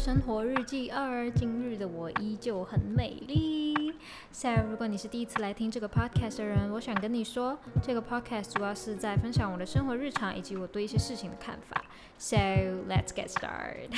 [0.00, 3.92] 生活日记二，今日的我依旧很美丽。
[4.32, 11.84] So，如果你是第一次来听这个 podcast 的人，我想跟你说，这个 podcast 主要是在分享我的生活日常以及我对一些事情的看法。
[12.16, 13.90] So，let's get started。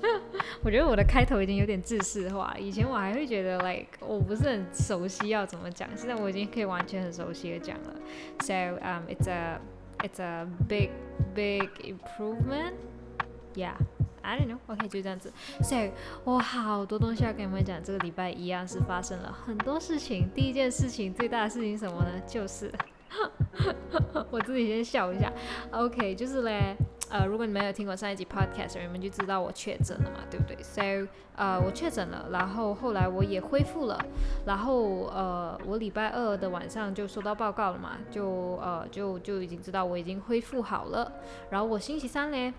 [0.64, 7.94] 我觉得我的开头已经有点自式化，以前我还会觉得 like 我不是很熟悉要怎么讲，现在我已经可以完全很熟悉的讲了。
[8.40, 9.60] So，um，it's a
[9.98, 10.88] it's a big
[11.34, 12.76] big improvement.
[13.54, 13.74] Yeah.
[14.24, 14.58] I don't know.
[14.66, 15.32] OK，就这样子。
[15.62, 15.90] 所以
[16.24, 17.74] 我好多东西要跟你们讲。
[17.84, 20.26] 这个礼拜一样是发生了很多事情。
[20.34, 22.20] 第一件事情，最大的事情什么呢？
[22.26, 22.72] 就是
[24.30, 25.30] 我自己先笑一下。
[25.70, 26.74] OK，就是嘞，
[27.10, 34.02] 呃，如果你们有听过上一集 Podcast，你们就知道我确诊了嘛，对不对？So，呃，我确诊了，然后后来我也恢复了，
[34.46, 41.12] 然后呃，我礼拜二的晚上就收到报告了嘛，就呃就就已经知道我已经恢复好了。
[41.50, 42.54] 然后我星期三嘞。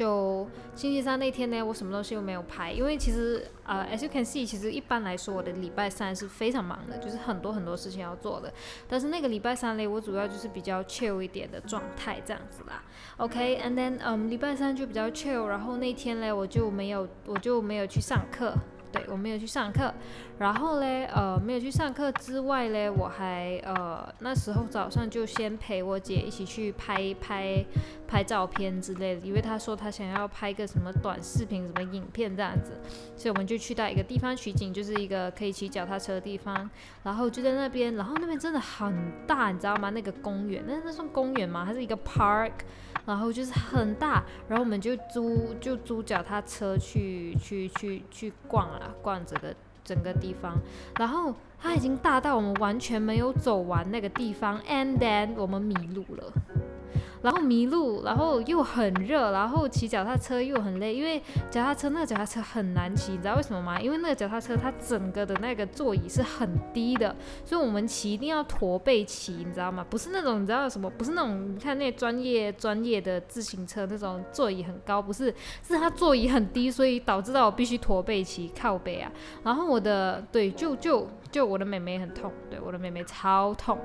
[0.00, 8.50] 就星期三那天呢，我什么东西都没有拍，因为其实呃，as you can see，其实一般来说我的礼拜三是非常忙的，就是很多很多事情要做的。
[8.88, 12.82] 但是那个礼拜三嘞，我主要就是比较 chill 一点的状态这样子啦。
[13.18, 18.54] OK，and then 嗯，礼拜三就比较 chill，然后那天嘞我就没有我就没有去上课。
[18.92, 19.92] 对我没有去上课，
[20.38, 27.64] 然后嘞，呃，没有去上课之外嘞，我还呃那时候早上就先陪我姐一起去拍拍
[28.06, 32.72] 拍照片之类的，因为她说她想要拍个什么短视频、什么影片这样子，
[33.16, 36.68] 所以我们就去到一个地方取景，就是一个可以骑脚踏车的地方，
[37.02, 38.94] 然后就在那边，然后那边真的很
[39.26, 39.90] 大，你知道吗？
[39.90, 41.64] 那个公园，那那算公园吗？
[41.66, 42.52] 它是一个 park。
[43.10, 49.52] 然后就是很大，然后我们就租就租脚踏车去去去去逛啊，逛整个
[49.84, 50.56] 整个地方。
[50.96, 56.32] 然后它已经大到我们完全没有走完那个地方，and then 我们迷路了。
[57.22, 61.20] 然后迷路，然后又很热，然后骑脚踏车又很累，因为
[61.50, 63.80] 脚踏车那个脚踏车很难骑，你知道为什么吗？
[63.80, 67.14] 因为那个脚踏车它整个的那个座椅是很低的，
[67.44, 69.84] 所以我们骑一定要驼背骑，你知道吗？
[69.88, 70.88] 不是那种你知道什么？
[70.90, 79.10] 不是那种你看那专业专业的自行车那种座椅很高，不是，是它座椅很低，所以导致到我必须驼背骑靠背啊。
[79.42, 83.78] 然后我的对，就就就我的妹妹很痛，对，我的妹妹超痛。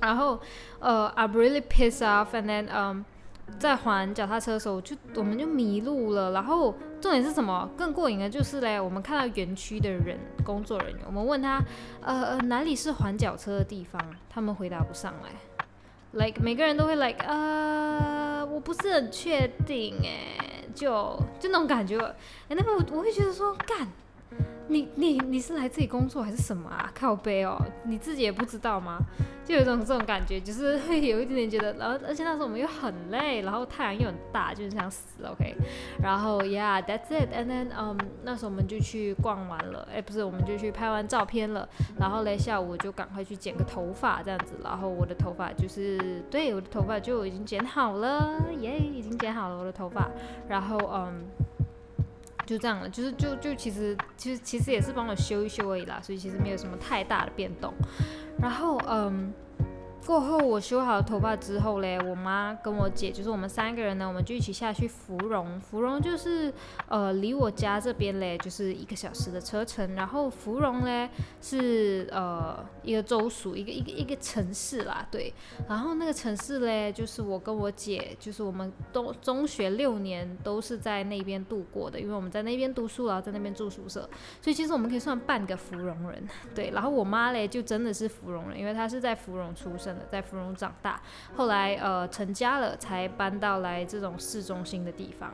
[0.00, 0.38] 然后，
[0.78, 3.04] 呃，I really pissed off，and then，嗯，
[3.58, 6.32] 在还脚踏车的时候，就我们就迷路了。
[6.32, 7.68] 然后重点是什么？
[7.76, 11.62] 更过瘾的就是嘞，我们看到园区的人，工作人员，我们问他，
[12.02, 14.00] 呃，哪里是还脚车的地方？
[14.28, 15.30] 他们回答不上来。
[16.12, 21.98] Like 每个人都会 like，呃，我不是很确定，哎，就就那种感觉。
[21.98, 23.88] 哎，那么我会觉得说，干。
[24.66, 26.90] 你你你是来这里工作还是什么啊？
[26.94, 28.98] 靠背哦，你自己也不知道吗？
[29.44, 35.54] 就有一种这种感觉，就是会有一点点觉得，然后而且那时候我们又很累，然后太阳又很大，就是想死，OK。
[36.02, 41.68] 然后，Yeah，that's it，and then，嗯，那时候我们就去逛完了，哎，不是，我们就去拍完照片了，
[41.98, 50.08] 然后嘞，下午就赶快去剪个头发这样子，然后我的头发就是，对，我的头发就已经剪好了，耶，已经剪好了我的头发，
[50.48, 51.22] 然后，嗯。
[52.46, 57.72] 就这样了，就是就就其实其实其实也是帮我修一修而已啦，所以其实没有什么太大的变动。
[58.40, 59.32] 然后嗯。
[60.06, 65.58] 过后我修好头发之后嘞，我妈跟我姐就是我们三个人呢，我们就一起下去芙蓉。
[65.60, 66.52] 芙蓉就是
[66.88, 69.94] 呃离我家这边嘞就是一个小时的车程。
[69.94, 71.08] 然后芙蓉嘞
[71.40, 75.32] 是呃一个州属，一个一个一个城市啦，对。
[75.66, 84.08] 然后那个城市嘞就是我跟我姐，就是我们都中学六年都是在那边度过的，因为我们在那边读书，然后在那边住宿舍，
[84.42, 86.70] 所以其实我们可以算半个芙蓉人，对。
[86.70, 89.93] 然后我妈嘞就真的是芙蓉人，因为她是在芙蓉出生。
[90.10, 91.00] 在芙蓉长大，
[91.36, 95.32] 后来呃成家了，才搬到来这种市中心的地方。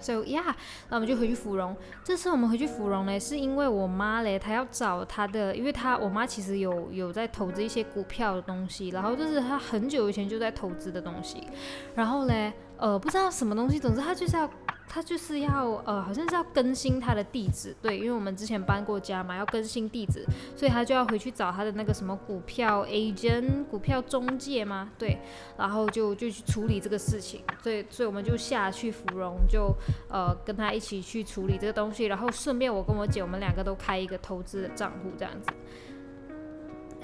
[0.00, 0.54] So yeah，
[0.88, 1.76] 那我们就回去芙蓉。
[2.02, 11.46] 这次我们回去芙蓉呢，是因为我妈嘞，她要找她的，因为她我妈其实有有在投资一些股票的东西，然后这是她很久以前就在投资的东西。
[11.94, 12.50] 然后嘞，
[12.80, 14.50] 呃，不知道什么东西，总之他就是要。
[14.92, 25.16] 他就是要呃，好像是要更新他的地址，对，因为我们之前搬过家嘛，要更新地址，所以他就要回去找他的那个什么股票 agent 股票中介嘛，对，
[25.56, 29.72] 然后就就去处理这个事情，所以所以我们就下去芙蓉，就
[30.08, 35.52] 呃跟他一起去处理这个东西，然后顺便我跟我姐我们两个都开一个投资的账户这样子。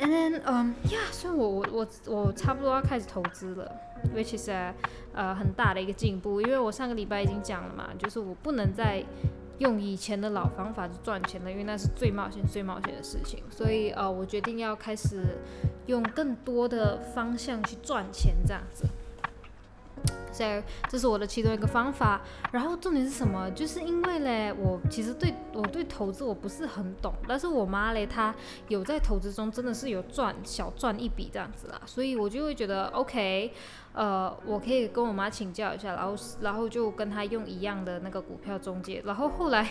[0.01, 3.71] And then，嗯，呀，所以我我我我差不多要开始投资了
[4.15, 4.75] ，which is a
[5.13, 9.05] 呃很大的一个进步，因为我上个礼拜已经讲了嘛，就是我不能再
[9.59, 15.39] 用以前的老方法去赚钱了，因为那是最冒险、最冒险的事情，所以呃我决定要开始
[15.87, 18.85] 用更多的方向去赚钱这样子。
[20.39, 22.21] 在这是我的其中一个方法。
[22.53, 23.51] 然后重点是什么？
[23.51, 28.35] 就是因为嘞，我其实对我对投资我不是很懂，但是我妈嘞她
[28.69, 33.53] 有在投资中真的是有赚小赚一笔这样子啦，所以我就会觉得 OK，
[33.93, 39.03] 呃，我可以跟我妈请教一下，然后然后就跟她用一样的那个股票中介。
[39.05, 39.69] 然后后来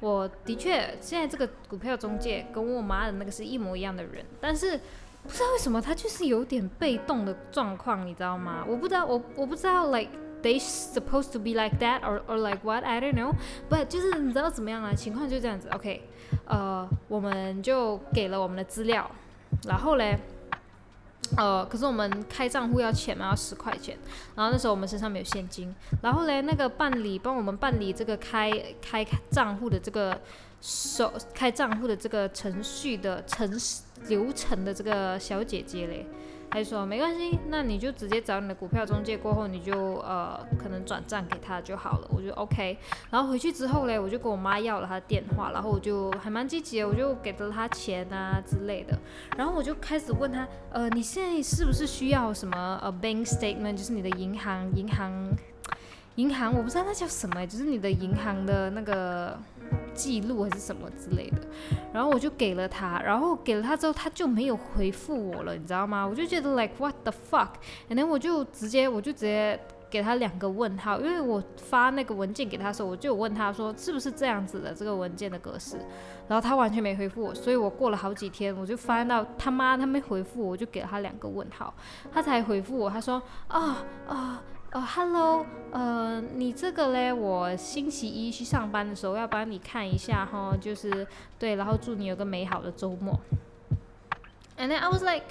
[0.00, 4.80] 我的确现在这个股票中介跟我妈的那个是一模一样的人，但是。
[5.24, 8.64] 不知道为什么他就是有点被动的状况，你知道吗？
[8.68, 10.10] 我不知道，我我不知道，like
[10.42, 13.32] they supposed to be like that or or like what I don't know。
[13.70, 14.94] But 就是你知道怎么样啊？
[14.94, 16.08] 情况就这样子，OK，
[16.46, 19.10] 呃，我们就给了我们的资料，
[19.66, 20.18] 然后嘞，
[21.38, 23.96] 呃，可是我们开账户要钱嘛，要十块钱，
[24.36, 30.20] 然后那时候我们身上没有现金，然后嘞，那个办理帮我们办理这个开开账户的这个
[30.60, 33.82] 手开账户的这个程序的程序。
[34.08, 36.06] 流程的这个小姐姐嘞，
[36.50, 42.08] 还说没关系，那你就直接找你的股票中介，过后你就呃可能转账给他就好了。
[42.10, 42.76] 我就 OK，
[43.10, 48.98] 然后回去之后嘞，我就跟我妈要了她的电话，然后我就还蛮积极的，我就给了她钱啊之类的。
[49.36, 55.30] 然后我就开始问她，呃，你现在是不是需要什么呃 bank statement，就是你的银行银行
[56.16, 59.38] 银行，我不知道那叫什么，就是你的银行的那个。
[59.94, 61.40] 记录还是什么之类的，
[61.92, 66.04] 然后我就给了他，然后给了他之后，他就没有回复我了，你知道吗？
[66.04, 69.58] 我就觉得 like what the fuck，and then 我就直接我就直接
[69.88, 75.76] 给他两个问号，因为我发那个文件给他的时候，我就问他说是不是这样子的这个文件的格式，
[76.26, 81.72] 然后他完全没回复我，所以我过了好几天，我就发现到他妈他没回复我，我就给了他两个问号，
[82.12, 84.42] 他才回复我，他说啊啊。
[84.80, 91.06] ，Hello，呃，你这个嘞，我星期一去上班的时候要帮你看一下哈，就是
[91.38, 93.18] 对，然后祝你有个美好的周末。
[94.58, 95.24] And then I was like,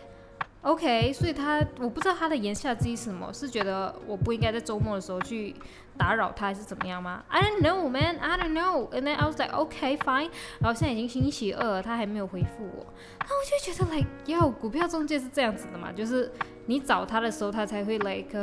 [0.62, 5.54] OK，所以他我不知道他的言下之意是什么，是觉得我不应该在周末的时候去
[5.98, 8.90] 打扰他，还是怎么样吗？I don't know, man, I don't know.
[8.92, 10.30] And then I was like, OK, fine。
[10.60, 12.86] 然后现在已经星期二了，他还没有回复我，
[13.20, 16.32] 那我就觉得 like，要，股票中介是这样子的嘛，就是
[16.66, 18.34] 你找他的时候，他才会 like。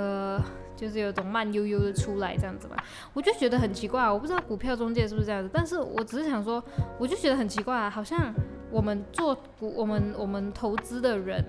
[0.80, 2.76] 就是有种慢悠悠的出来这样子嘛，
[3.12, 6.62] 我就觉得很奇怪，我不知道股票中介是不是这样子，但是我只是想说，
[6.98, 8.32] 我就觉得很奇怪啊，好像
[8.70, 11.44] 我们做股，我们我们投资的人，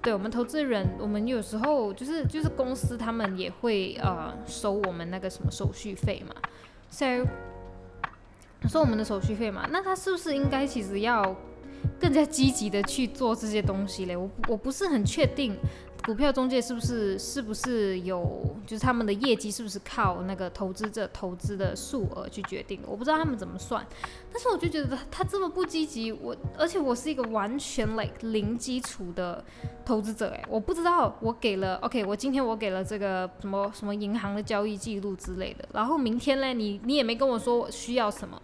[0.00, 6.32] 对我们投资人，我们有时候就是就是公司他们也会呃收我们那个什么手续费嘛
[6.88, 7.26] ，so
[8.68, 11.34] 收我们的手续费嘛，那他是不是应该其实要
[11.98, 14.16] 更加积极的去做这些东西嘞？
[14.16, 15.56] 我我不是很确定。
[16.04, 22.80] 股票中介是不是是不是有就是他们的业绩是不是靠那个投资者投资的数额去决定？
[22.86, 23.84] 我不知道他们怎么算，
[24.32, 29.44] 但是我就觉得他这么不积极，我而且我是一个完全 like 零基础的
[29.84, 38.40] 投资者，诶，我不知道我给了 OK，我今天我给了这个什么什么银行的交易记录之类的，然后明天嘞，你你也没跟我说我需要什么，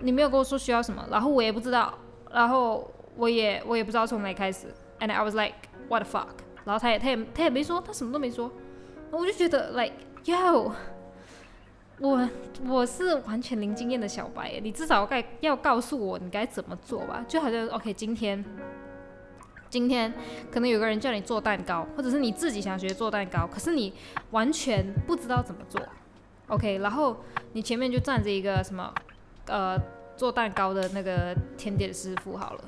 [0.00, 1.98] 你没有跟我说需要什么，然后我也不知道，
[2.30, 4.68] 然后我也我也不知道从哪开始
[5.00, 5.54] ，and I was like。
[5.88, 6.28] What the fuck？
[6.64, 8.50] 然后他也他也他也没说，他什么都没说，
[9.12, 10.72] 我就觉得 like yo，
[12.00, 12.28] 我
[12.66, 17.24] 我是完全零经验的小白，你至少该要告诉我你该怎么做吧？
[17.28, 18.44] 就好像 OK，今天
[19.70, 20.12] 今天
[20.50, 23.92] 可能有个人叫你做蛋糕，或者是你自己想学做蛋糕，可是你
[24.32, 25.80] 完全不知道怎么做
[26.48, 27.16] ，OK，然后
[27.52, 28.92] 你前面就站着一个什么
[29.46, 29.80] 呃
[30.16, 32.64] 做蛋糕的那个甜点师傅好了，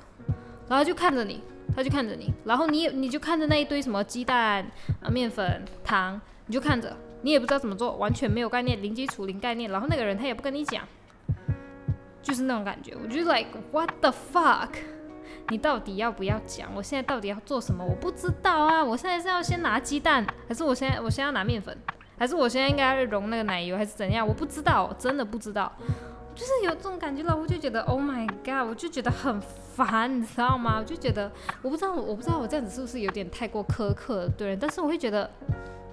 [0.69, 1.43] 然后就看着你。
[1.75, 4.67] 他就看着你，然后你你就看着那一堆什么鸡蛋
[5.03, 9.71] 啊、面粉、糖，你就看着，你也不知道怎么做，完全没有概念，零基础、零概念。
[9.71, 10.83] 然后那个人他也不跟你讲，
[12.23, 12.95] 就是那种感觉。
[13.01, 14.71] 我就 like what the fuck，
[15.49, 16.69] 你到底要不要讲？
[16.75, 17.85] 我现在到底要做什么？
[17.85, 18.83] 我不知道啊！
[18.83, 21.77] 我现在是要先拿鸡蛋，还是我现在我先要拿面粉，
[22.19, 24.27] 还是我现在应该要融那个奶油，还是怎样？
[24.27, 25.73] 我不知道，真的不知道。
[26.39, 30.77] 就是有这种感觉了，我就觉得 Oh my God，我就觉得很烦，你知道吗？
[30.79, 31.29] 我就觉得
[31.63, 35.29] 我不知道，我不知道我这样子是不是有点太过苛刻对人，但是我会觉得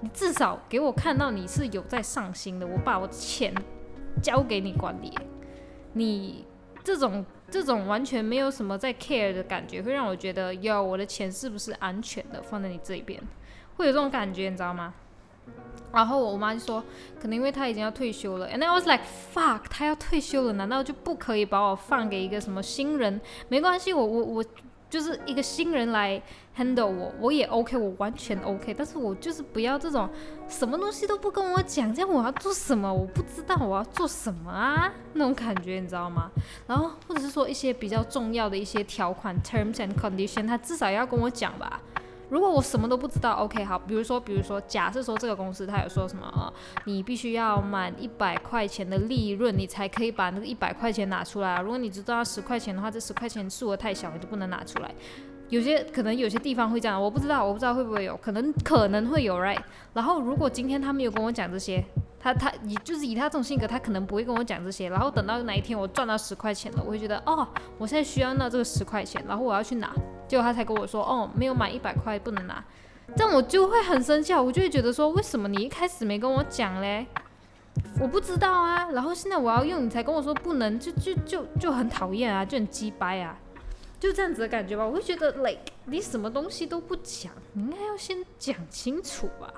[0.00, 3.52] 你至少给我看到你是有在上心的，我把我的钱
[4.22, 5.12] 交给你管理，
[5.94, 6.44] 你
[6.84, 13.20] 这种这种完全没有什么在 care 的感觉，会让我觉得哟，我的钱是不是安全的放在你这边，
[13.76, 14.94] 会有这种感觉，你知道吗？
[15.92, 16.82] 然后我妈就说，
[17.18, 18.46] 可能因为她已经要退休了。
[18.48, 23.20] And I was like, fuck，她要退休了，难道就不可以把我放给一个什么新人？
[23.48, 24.44] 没关系，我我我
[24.90, 26.20] 就是一个新人来
[26.56, 28.74] handle 我，我也 OK，我完全 OK。
[28.74, 30.08] 但是我就是不要这种
[30.48, 32.92] 什么东西都不跟我讲，这样我要做什么？
[32.92, 36.30] 我不知道我要做什么啊，那种感觉你知道吗？
[36.66, 41.80] 然后或者是说一些比较重要的一些条款 terms and condition，他至少要跟我讲吧。
[42.28, 46.52] 如果我什么都不知道，OK，好，比如说，比如说，假设说这个公司他有说什么啊，
[46.84, 51.60] 你必须要满一百块钱的利润，你才可以把那个一百块钱拿出来啊。
[51.60, 54.92] 如果你只知道十块钱的话，这十块钱数额太小，你就不能拿出来。
[55.48, 59.58] 有些可能有些地方会这样，我不知道，我不知道会不会有可能可能会有，right？
[59.94, 61.84] 然后如果今天他没有跟我讲这些，
[62.18, 64.88] 他他以就是以他这种性格，他可能不会跟我讲这些。
[64.88, 67.46] 然后等到哪一天我赚到十块钱了，我会觉得哦，
[67.78, 69.92] 我现在需要那这个十块钱，然后我要去拿，
[70.26, 72.64] 结果他才跟我说哦，没有满一百块不能拿，
[73.16, 77.06] 这样我就会很生气，我就会觉得说为什么你一开始没跟我讲嘞？
[78.00, 83.38] 我不知道啊，然后现在我要用你才跟我说不能，就就就就很讨厌啊，就很鸡掰啊。
[83.98, 89.52] 就这样子的感觉吧，我会觉得，like 你什么东西都不讲，你应该要先讲清楚吧，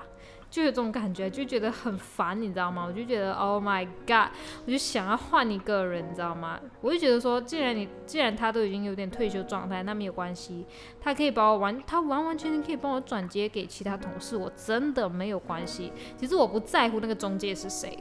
[0.49, 2.85] 就有这种感觉，就觉得很烦，你知道吗？
[2.87, 4.31] 我就觉得，Oh my god，
[4.65, 6.57] 我就想要换一个人，你知道吗？
[6.79, 10.65] 我就觉得说，既然你既然他都已经有点退休状态，那没有关系，
[11.01, 15.91] 他可以把我完，他完完全全可以帮我转接给其他同事，我真的没有关系。
[16.17, 17.99] 其实我不在乎那个中介是谁，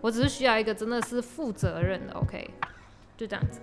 [0.00, 2.48] 我只是需要一个真的是负责任的，OK，
[3.16, 3.60] 就这样子。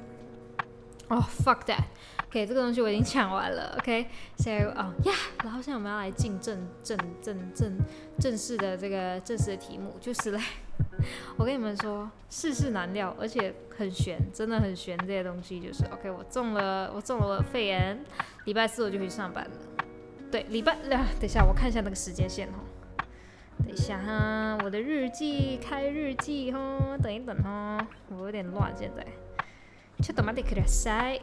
[1.07, 1.85] 哦，fuck that
[2.27, 7.77] OK，这个东西我已经抢完了，OK，so，哦呀，然后现在我们要来进正正正正
[8.19, 10.43] 正式的这个正式的题目，就是来，
[11.37, 17.99] 我跟你们说，世事难料，而且很悬，真的很悬，这些东西就是，OK，我中了，我中了我肺炎，
[18.45, 19.51] 礼拜四我就去上班了，
[20.31, 22.59] 对，礼拜，等一下我看一下那个时间线哈，
[23.65, 29.03] 等一下哈，我的日记开日记哈，等一等哈，我有点乱现在。
[30.01, 31.19] 就等嘛得可点塞。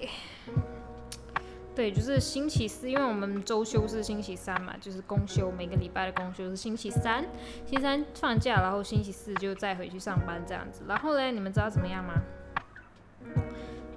[1.77, 7.23] 对，就是星期四，因为我们周休是星期三嘛，就是公休，每个礼拜的公休是星期三，
[7.67, 10.83] 星期三放假，然后星期四就再回去上班这样子。
[10.89, 12.15] 然后嘞，你们知道怎么样吗？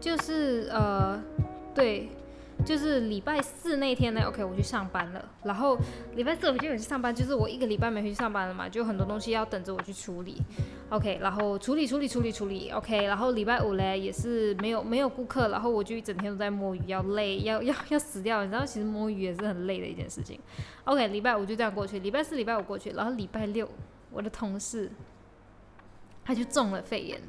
[0.01, 1.23] 就是呃，
[1.73, 2.09] 对。
[2.65, 5.25] 就是礼拜四那天呢，OK，我去上班了。
[5.43, 5.77] 然后
[6.15, 10.35] 礼拜四我就有去上班，就是我一个礼拜没去上班了嘛，就很多东西要等着我去处理
[10.89, 11.17] ，OK。
[11.21, 13.05] 然后处理处理处理处理，OK。
[13.05, 18.43] 然后礼拜五嘞也是没有没有顾客，然后我就一整天都在摸鱼，要累，要 要要死掉。
[18.43, 20.39] 你知道，其实摸鱼也是很累的一件事情。
[20.83, 23.67] OK，礼拜五就这样过去，礼拜四、礼拜五过去，然后礼拜六
[24.11, 24.91] 我的同事
[26.25, 27.19] 他就中了肺炎。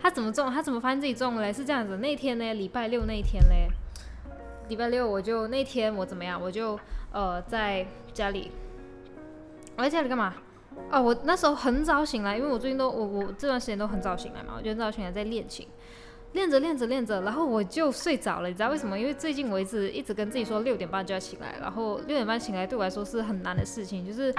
[0.00, 0.50] 他怎么中？
[0.50, 1.52] 他怎么发现自己中了嘞？
[1.52, 3.68] 是这样子，那天呢，礼拜六那一天嘞。
[4.68, 6.40] 礼拜六我就那天我怎么样？
[6.40, 6.78] 我就
[7.12, 8.50] 呃在家里，
[9.76, 10.34] 我在家里干嘛？
[10.90, 15.66] 哦，我那时候很早醒来，因为我最近都我我这段时间都很早醒来嘛，我就很早醒来在练琴，
[16.32, 18.48] 练着练着练着，然后我就睡着了。
[18.48, 18.98] 你知道为什么？
[18.98, 24.34] 因为最近我一直一直跟自己说六点半就要起来，然后六点半醒来对我来说是很难的事情，就是。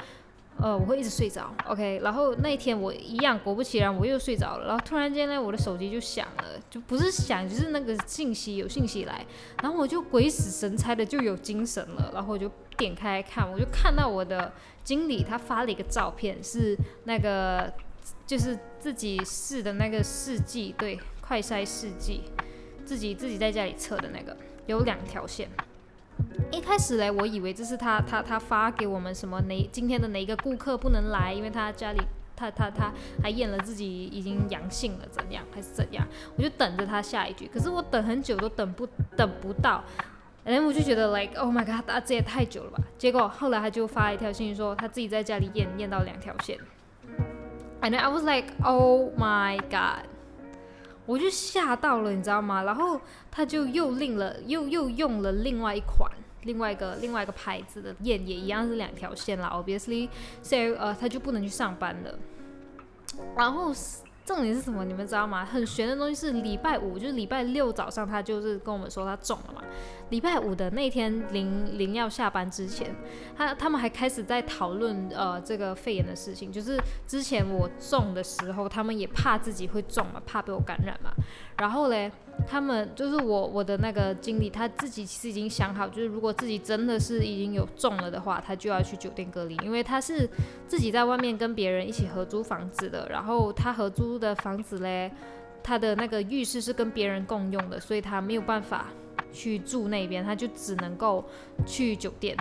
[0.58, 2.00] 呃，我会一直睡着，OK。
[2.02, 4.66] 然后那一天我一样，果不其然我又睡着了。
[4.66, 9.24] 然后突然间呢，我的手机就响了，就不是响，就是那个信息有信息来。
[9.62, 14.50] 然后我就鬼使神差的就有精神了，然后我就点开看，我就看到我的
[14.82, 17.70] 经理他发了一个照片，是那个
[18.26, 22.22] 就是自己试的那个试剂，对，快筛试剂，
[22.84, 24.34] 自己自己在家里测的那个，
[24.64, 25.50] 有两条线。
[26.50, 32.00] 一开始嘞，我以为这是他他他发给我们什么哪今天的哪一个顾客不能来，因为他家里
[32.34, 32.92] 他他他
[33.22, 36.06] 还验了自己已经阳性了怎样还是怎样，
[36.36, 39.82] 我就等着他下一句，可是我等很久都等不等不到，
[40.44, 46.58] 然后我就觉得 like oh my god，啊这也太久了吧，结果后来他就发一条信息说他自己在家里验验到两条线
[47.82, 50.06] ，and I was like oh my god。
[51.06, 52.64] 我就吓到了，你知道吗？
[52.64, 56.10] 然后他就又另了，又又用了另外一款，
[56.42, 59.50] 另外一个另外一个牌子的验，也一样是两条线啦。
[59.54, 62.18] Obviously，so 呃，他就不能去上班了。
[63.36, 63.72] 然后。
[64.26, 64.84] 重点是什么？
[64.84, 65.44] 你们知道吗？
[65.44, 69.62] 很悬的东西是礼拜五，就是礼拜六早上，他就是跟我们说他中了嘛。
[70.10, 72.92] 礼拜五的那天，临临要下班之前，
[73.36, 76.50] 他他们还开始在讨论呃这个肺炎的事情。
[76.50, 81.10] 就是之前我中的时候，他们也怕自己会中嘛，怕被我感染嘛。
[81.58, 82.10] 然后嘞。
[82.48, 90.28] 他们就是我我的那个经理，他自己其实已经想好，就是如果自己真的是已经有中了的话，他就要去酒店隔离，因为他是
[90.66, 95.10] 自己在外面跟别人一起合租房子的，然后他合租的房子嘞，
[95.62, 98.86] 他的那个浴室是跟别人共用的，所以他没有办法
[99.32, 101.24] 去住那边，他就只能够
[101.66, 102.36] 去酒店。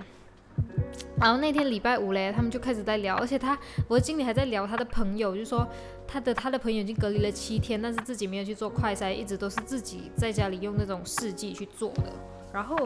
[1.19, 3.57] 然后那天礼拜五嘞，他们就开始在聊，而且他
[3.89, 5.67] 我的经理还在聊他的朋友，就说
[6.07, 12.11] 他的他的朋友已经隔离了七天，但是自己没有去做快筛，一直都是自己在家里用那种试剂去做的。
[12.53, 12.77] 然后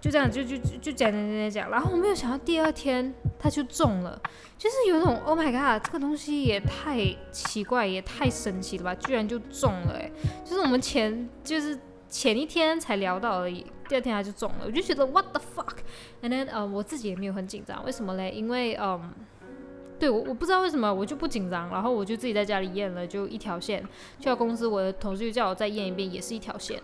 [0.00, 4.20] 就这样就就就讲讲讲讲，然后我没有想到第二天他就中了，
[4.58, 6.98] 就是有种 Oh my God，这个东西也太
[7.30, 10.10] 奇怪也太神奇了吧，居然就中了哎！
[10.44, 15.76] 就是我们前就是前一天才聊到而已，第二天他就中了，我就觉得 What the fuck。
[16.20, 18.32] And then 呃，我自己也没有很紧张，为什么嘞？
[18.32, 19.12] 因为嗯，
[20.02, 23.80] 对我我不知道为什么我就不紧张，然后我就自己在家里验了，就一条线。
[24.18, 26.82] 去到公司，我的同事就叫我再验一遍，也是一条线。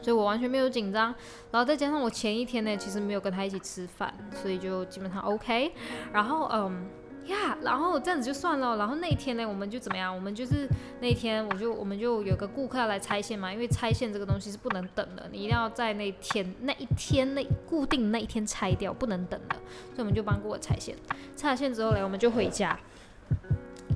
[0.00, 1.14] 所以我完全没有紧张，
[1.50, 5.70] 然后再加上我前一天呢，其实没有跟他一起吃饭，所以就基本上 OK。
[6.10, 6.86] 然后嗯
[7.28, 8.76] 呀，然后这样子就算了。
[8.76, 10.14] 然后那一天呢，我们就怎么样？
[10.14, 10.68] 我们就是
[11.00, 19.54] 那天我就我们就有个顾客要来拆线嘛，因为拆线这个东西是不能等的，你一定要在那天那一天那固定那一天拆掉，不能等的。
[19.94, 20.96] 所以我们就帮顾客拆线，
[21.36, 22.78] 拆了线之后呢，我们就回家，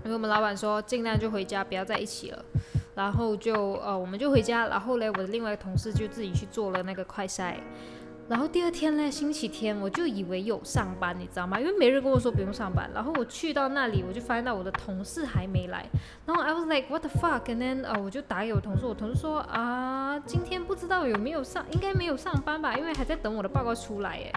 [0.04, 2.44] 因为我们老板说尽量就回家，不要在一起了。
[2.94, 4.66] 然后就呃，我们就回家。
[4.68, 7.54] 然后嘞，我的另外一个同事就自己去做了那个快筛。
[8.29, 11.61] 然后第二天呢，星期天，我就以为有上班，你知道吗？
[11.61, 12.91] 因为没人跟我说不用上班。
[12.95, 15.85] 然后我去到那里，我就发现到我的同事还没来。
[16.25, 24.33] 然后 I was like what the fuck？And then 呃，我就打给我同事，我同事说啊，今天不知道有没有上，应该没有上班吧，因为还在等我的报告出来耶。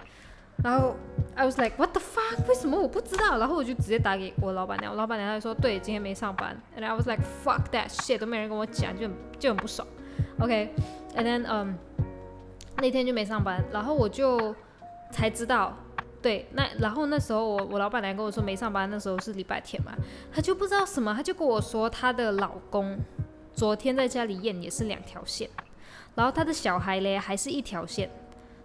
[0.62, 0.96] 然后
[1.34, 2.48] I was like what the fuck？
[2.48, 3.38] 为什么我不知道？
[3.38, 6.60] 然后我就直接打给我老板娘，我老板娘她说对，今天没上班。
[6.76, 9.86] And I was like fuck that shit，都没人跟我讲，就很就很不爽。
[10.40, 11.78] OK，and then 嗯，
[12.78, 14.54] 那天就没上班，然后我就
[15.10, 15.76] 才知道，
[16.20, 19.92] 对，那然后那时候我我老板娘跟我说没上班，那时候是礼拜天嘛，
[20.32, 22.98] 她就不知道什么，她就跟我说她的老公
[23.52, 25.48] 昨天在家里验也是两条线，
[26.14, 28.10] 然后她的小孩嘞还是一条线，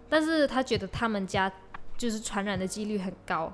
[0.08, 1.52] 但是她觉得他们家。
[1.98, 3.52] 就是传染的几率很高，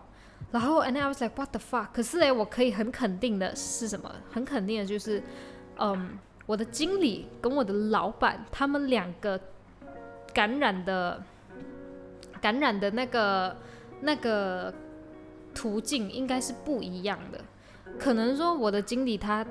[0.51, 1.89] 然后 and I was like what the fuck？
[1.93, 4.11] 可是嘞，我可以很肯定的是什么？
[4.33, 5.23] 很肯定的就是，
[5.77, 9.39] 嗯，我的经理跟我的老板他们两个
[10.39, 11.21] 感染的
[12.41, 13.57] 感染的那个
[14.03, 14.73] 那个
[15.53, 17.41] 途径应该是不一样的，
[17.99, 19.45] 可能说我的经理他。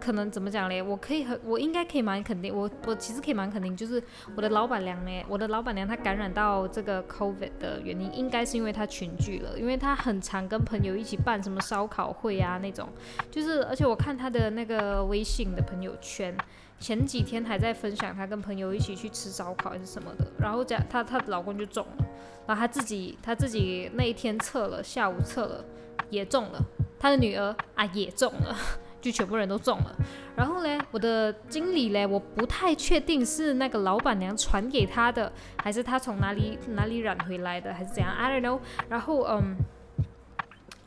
[0.00, 0.82] 可能怎么讲嘞？
[0.82, 4.02] 我可以很，我应该可以蛮肯定，我我其实可以蛮肯定，就是
[4.36, 12.86] 我的老板娘呢，我的老板娘她感染到这个 COVID 的原因，应该是因为她群聚了，因为她很常跟朋友一起办什么烧烤会啊那种，
[13.30, 16.36] 就是而且我看她的那个微信的朋友圈，
[16.78, 22.06] 前几天还在分享她跟朋友一起去吃烧烤还是什么的，然后讲她她老公就中了，
[22.46, 25.64] 然后她自己她自己那一天测了，下午测了
[26.10, 26.60] 也中了，
[26.98, 28.56] 她的女儿啊也中了。
[29.04, 29.94] 就全部人都中了，
[30.34, 35.30] 然后嘞，我的经理嘞，我不太确定是那个老板娘传给他的，
[35.62, 38.60] 还是他从哪里哪里染回来的，还是怎样？I don't know。
[38.88, 39.58] 然后嗯，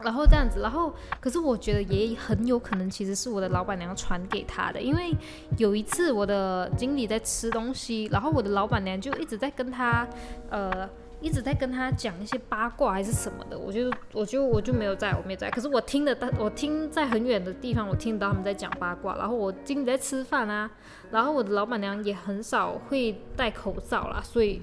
[0.01, 5.15] 然后这样子，然后可是我觉得也很有可能其实是我的老板娘传给他的，因为
[5.57, 10.07] 有一次我的经理在吃东西，然后我的老板娘就一直在跟他
[10.49, 10.89] 呃。
[11.19, 15.49] 一直在跟他讲一些八卦还是什么的，我就我就我就没有在，我没有在。
[15.49, 19.15] 可是我听的，我听在很远的地方，我听得到他们在讲八卦。
[19.15, 20.69] 然后我经理在吃饭啊，
[21.09, 24.61] 然后我的老板娘也很少会戴口罩啦，所以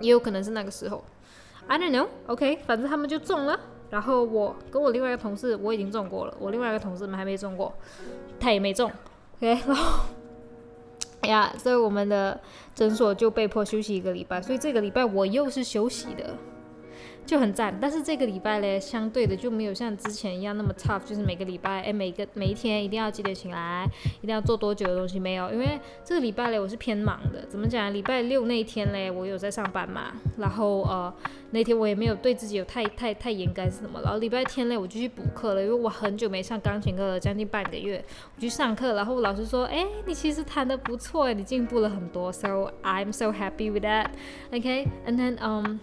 [0.00, 1.04] 也有可能是那个时候。
[1.68, 2.08] I don't know.
[2.26, 3.60] OK，反正他们就中了。
[3.90, 7.74] 然后我跟我另外一个同事，我已经中过了，我另外一个同事们还没中过，
[8.38, 8.90] 他也没中。
[9.36, 10.06] OK， 然后。
[11.22, 12.40] 哎呀，所以我们的
[12.74, 16.34] 诊所就被迫休息一个礼拜，所以这个礼拜我又是休息的。
[17.30, 23.88] 就很赞，但是这个礼拜嘞，相对的就没有像之前一样那么 tough，就是每个礼拜，哎，每个每一天一定要几点醒来，
[24.20, 27.46] 一定要做多久的东西没有，因为这个礼拜嘞我是偏忙的。
[27.48, 27.94] 怎么讲？
[27.94, 31.14] 礼拜六那一天嘞，我有在上班嘛，然后呃
[31.52, 45.78] 那天我也没有对自己有太太太严格是什么，然后礼拜天嘞我就去补课了，因为我很久没上钢琴课了，将近半个月，我去上课，然后老师说，哎，你其实弹的不错，你进步了很多，so I'm so happy with that，OK，and then um。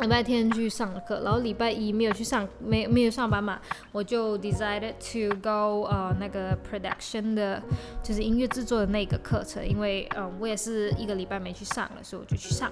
[0.00, 3.60] 礼拜天去上课，然后礼拜一没有去上，没没有上班嘛，
[3.92, 7.62] 我就 decided to go 呃那个 production 的，
[8.02, 12.70] 就是音乐制作的那个课程，因为嗯我也是一个礼拜没去上了，所以我就去上，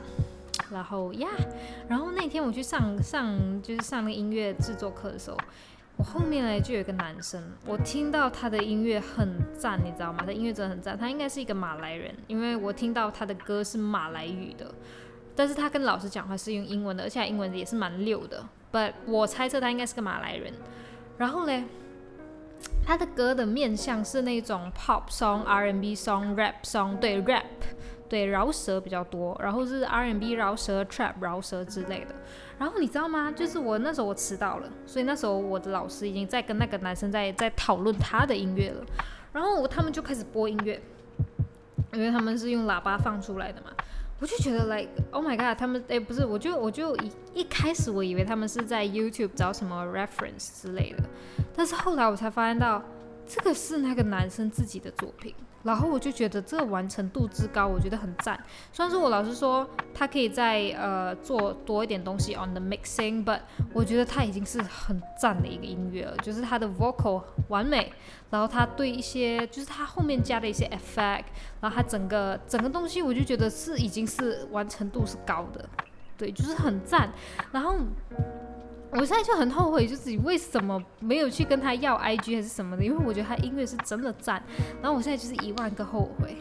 [0.70, 1.28] 然后呀，
[1.88, 5.36] 然后那天我去上上就是上那个音乐制作课的时候，
[5.96, 10.22] 我后面呢就有一个男生，我听到他的音乐很赞，你知道吗？
[10.24, 14.72] 他音乐真的很赞，他应该是一个马来人，因为我听到他的歌是马来语的。
[15.36, 18.44] 但是他跟老师讲话是用英文的，而且英文也是蛮溜的。
[18.72, 20.52] But 我猜测他应该是个马来人。
[21.18, 21.64] 然后嘞，
[22.84, 27.44] 他的歌的面向是那种 pop song、R&B song、rap song，对 rap，
[28.08, 29.36] 对饶舌比较多。
[29.42, 32.14] 然后是 R&B 饶舌、trap 饶舌之类的。
[32.58, 33.32] 然后你知道吗？
[33.32, 38.84] 就是我那时候我迟到了，所以那时候我的老师已经在跟那个男生在在讨论他的音乐了。
[39.32, 40.80] 然后他们就开始播音乐，
[41.92, 43.70] 因为他们是用喇叭放出来的嘛。
[44.24, 51.04] 我就觉得，like oh my god，他们哎不是，我就我就一一开始我以为他们是在 YouTube 找什么 reference 之类的，
[51.54, 52.82] 但是后来我才发现到，
[53.26, 58.38] 这个是那个男生自己的作品，然后我就觉得这个完成度之高，我觉得很赞。
[58.70, 63.40] 虽然说我老师说他可以再呃做多一点东西 on the mixing，but
[63.72, 67.90] 我觉得他已经是很赞的一个音乐了，就是他的 vocal 完美，
[68.30, 71.24] 然后他对一些就是他后面加的一些 effect，
[71.60, 75.68] 然后他整个整个东西我就觉得是已经是完成度是高的，
[76.18, 77.10] 对，就是很赞，
[77.52, 77.74] 然后。
[78.94, 84.40] 我现在就很后悔，就自己为什么没有去跟他要 IG 还是什么的，因为我觉得他音乐是真的赞。
[84.80, 86.36] 然后我现在就是一万个后悔。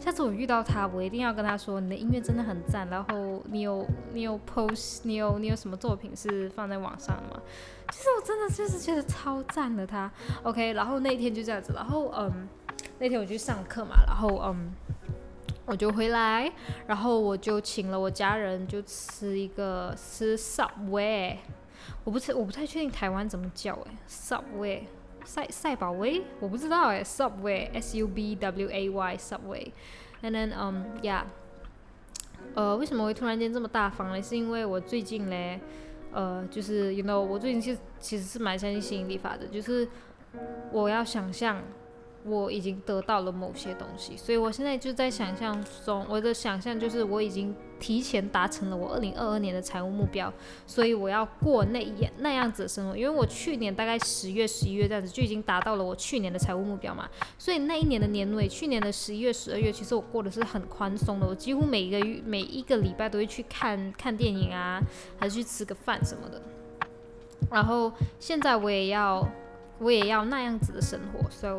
[0.00, 2.88] 下次我遇到他，我一定要跟他说，你的音乐真的很赞。
[2.88, 7.42] 然后你有你有 post，你有你有什么作品是放在网上的吗？
[7.90, 10.10] 其实我真的就是觉得超赞的他。
[10.42, 12.48] OK，然后那天就这样子，然后嗯，
[12.98, 14.72] 那天我去上课嘛，然后嗯，
[15.66, 16.50] 我就回来，
[16.86, 21.36] 然后我就请了我家人就吃一个吃 Subway。
[22.04, 24.82] 我不太我不太确定台湾怎么叫哎，Subway，
[25.24, 31.22] 赛赛宝威，我不知道哎，Subway，S U B W A Y，Subway，and then um yeah，
[32.54, 34.22] 呃，为什么会突然间这么大方呢？
[34.22, 35.60] 是因为我最近嘞，
[36.12, 39.88] 呃，就是 you know，我最近其实其实是蛮相信吸引力法则，就是
[40.72, 41.62] 我要想象。
[42.26, 50.32] 我已经得到了某些东西，所以我现在就在想象中，我的想象就是我已经提前达成了我二零二二年的财务目标，
[50.66, 52.96] 所以我要过那样那样子的生活。
[52.96, 57.06] 因为我去年大概十月、十一月这样子就已经达到了我去年的财务目标嘛，
[57.38, 64.80] 所以那一年的年尾，去年的十一月、十二月，其实我过的是很宽松的，我几乎每一个月、每一个礼拜都会去看看电影啊，
[65.18, 66.40] 还是去吃个饭什么的。
[67.50, 69.28] 然后现在我也要。
[69.78, 71.58] 我也要那样子的生活，so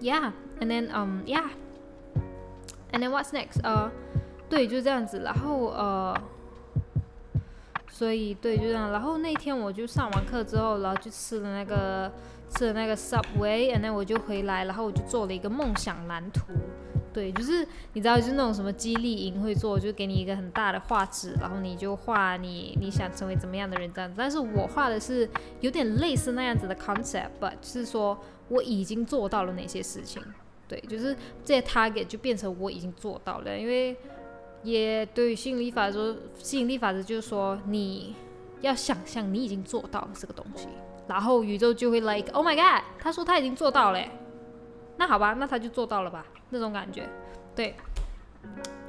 [0.00, 3.60] yeah，yeah，and then um yeah，and then what's next？
[3.62, 3.90] 呃，
[4.48, 6.14] 对，就这样子，然后呃，
[7.88, 12.12] 所以对，就这样，然后那天我就上完课之后，然后就吃了那个
[12.50, 16.52] 吃了那个 Subway，and then 我就回来，然后我就做了一个梦想蓝图。
[17.12, 24.14] 对，就是你知道，就是那种什么激励营会做，就给你一个很大的画纸，然后你就画你你想成为怎么样的人这样子。
[24.18, 25.28] 但是我画的是
[25.60, 28.18] 有点类似那样子的 concept，but 是说
[28.48, 30.22] 我已经做到了哪些事情。
[30.68, 33.96] 对，就是这些 target 就变成我已经做到了，因为
[34.62, 38.14] 也对于吸引力法则，吸引力法则就是说你
[38.60, 40.68] 要想象你已经做到了这个东西，
[41.06, 44.04] 然后宇宙就会 like oh my god，他说他已经做到了，
[44.98, 46.26] 那好吧，那他就做到了吧。
[46.50, 47.08] 那种感觉，
[47.54, 47.74] 对。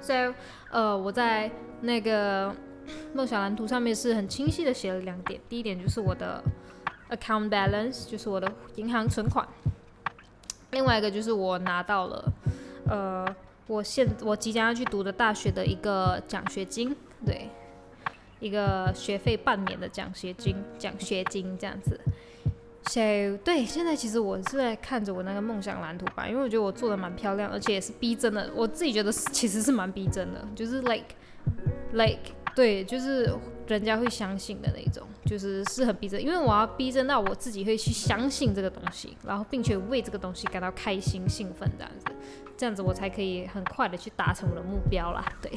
[0.01, 0.33] So，
[0.71, 2.55] 呃，我在那个
[3.13, 5.39] 梦想蓝图上面是很清晰的写了两点。
[5.49, 6.41] 第一点就是我的
[7.09, 9.47] account balance，就是我的银行存款。
[10.71, 12.33] 另外一个就是我拿到了，
[12.87, 13.35] 呃，
[13.67, 16.95] 我现我即将要去读的大学的一个奖学金，
[17.25, 17.49] 对，
[18.39, 21.99] 一个学费半年的奖学金，奖学金这样子。
[22.89, 28.51] So 对，现在其实我是在看着我那个梦想蓝图吧，因为我觉得我做的蛮漂亮，而且也是逼真的。
[28.55, 31.05] 我自己觉得其实是蛮逼真的，就是 like
[31.93, 33.31] like 对，就是
[33.67, 36.19] 人家会相信的那种，就是是很逼真。
[36.19, 42.05] 因为我要逼真到我自己会去相信这个东西，然后并且为这个东西感到开心兴奋这样子，
[42.57, 45.23] 这样子我才可以很快的去达成我的目标啦。
[45.43, 45.51] 对，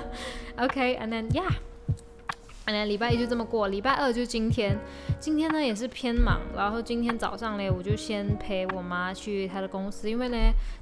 [0.56, 1.52] OK，and then yeah。
[2.64, 4.78] 哎，礼拜一就这么过，礼拜二就今天。
[5.18, 10.36] 今天呢也是偏忙，然后今天早上嘞，我就先陪我妈去她的公司，因为呢，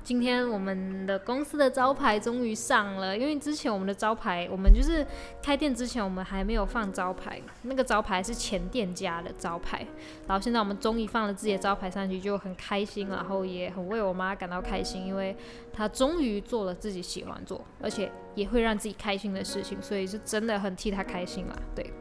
[0.04, 3.16] 今天我们的公司的招牌终于上了。
[3.16, 5.06] 因为之前我们的招牌，我们就是
[5.42, 9.86] 开店之前我们还没有放招牌，那个招牌是前店家的招牌。
[10.26, 15.34] 然后现在我们终于放了自己的招牌上去，就很开心，然后也很为我妈感到开心，因为
[15.72, 18.10] 他终于做了自己喜欢做，而且。
[18.36, 21.56] 也会让自己开心的事情，所以是真的很替他开心啦。
[21.74, 21.92] 对，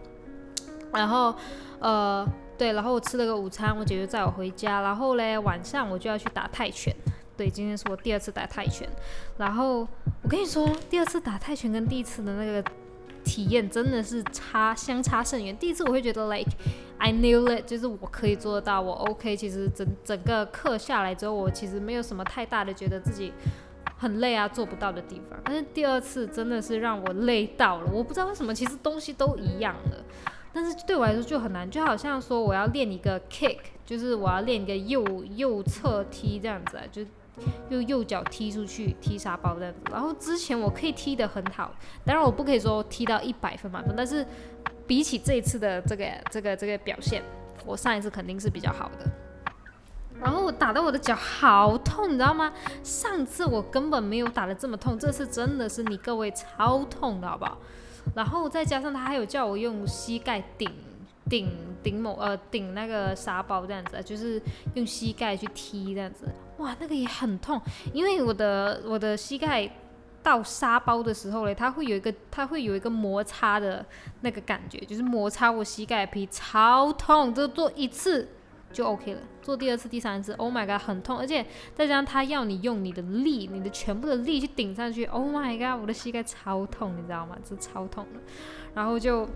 [0.94, 1.34] 然后，
[1.80, 2.24] 呃，
[2.56, 6.96] 对，然后我吃了个午餐，我姐就载我回家，然后嘞，晚上我就要去打泰拳。
[7.36, 8.88] 对，今天是我第二次打泰拳，
[9.40, 9.80] 然后
[10.22, 12.64] 我跟你说，第二次打泰拳跟第一次的那个
[13.24, 15.56] 体验真的是差相差甚远。
[15.58, 16.52] 第一次我会觉得 like
[16.98, 19.36] I knew it，就是我可以做得到，我 OK。
[19.36, 23.32] 其实整整个课下来之后，我其实没有什么太大的觉得自己。
[23.98, 25.38] 很累啊，做不到的地方。
[25.44, 30.06] 但是第二次真的是让我累到了，我不知道为什么，其实东西都一样了，
[30.54, 35.04] 但是对我来说就很难，就好像说我要练一个 kick，就是我要练一个右
[35.36, 37.04] 右侧踢这样子啊，就
[37.70, 39.80] 用右脚踢出去踢沙包这样子。
[39.92, 41.74] 然后之前我可以踢得很好，
[42.06, 44.26] 当然我不可以说踢到一百分满分，但是
[44.86, 47.24] 比起这一次的这个这个这个表现，
[47.66, 49.10] 我上一次肯定是比较好的。
[50.22, 52.52] 然后我打到我的脚好痛，你知道吗？
[52.84, 57.58] 上次我根本没有打的这么痛，这次真的是你各位超痛的好不好？
[58.16, 60.70] 然后再加上他还有叫我用膝盖顶
[61.30, 61.50] 顶
[61.82, 64.42] 顶某呃顶那个沙包这样子，就是
[64.74, 66.28] 用膝盖去踢这样子，
[66.60, 67.62] 哇，那个也很痛，
[67.94, 69.70] 因为我的我的膝盖
[70.22, 73.86] 到沙包的时候嘞，它会有一个它会有一个摩擦的
[74.22, 78.30] 那个感觉，就是摩擦我膝盖皮，超痛，就做一次。
[78.72, 81.44] 就 OK 了，做第二次、第三次，Oh my god，很痛，而且
[81.74, 87.36] 再加上他要你用你的力，你的全部的力去顶上去，Oh my god，我的膝盖超痛，你知道吗？
[87.44, 88.20] 这超痛的。
[88.76, 89.28] 然后就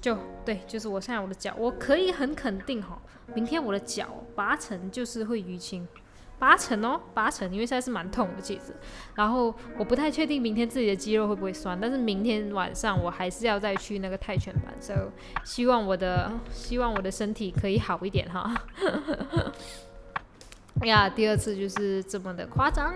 [0.00, 2.96] 就对，就是我现在我的脚，我可以很肯定哈，
[3.34, 5.88] 明天我的脚八成就是会淤青。
[6.38, 8.74] 八成哦，八成，因为现在是蛮痛的其实。
[9.14, 14.98] 然后我不太确定明天自己的肌肉会不会酸，但是明天晚上我还是要再去那个泰拳班，所以
[15.44, 18.54] 希望我的希望我的身体可以好一点哈。
[20.80, 22.94] 哎呀，第二次就是这么的夸张，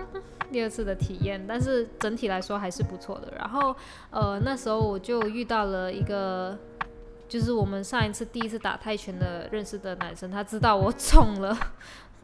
[0.51, 3.33] 第二次的体验，但是整体来说还是不错的。
[3.35, 3.75] 然后
[4.11, 6.55] 呃那时候我就遇到了一个，
[7.27, 11.57] 就是我们上一次第一次打泰拳的认识的男生，他知道我肿了。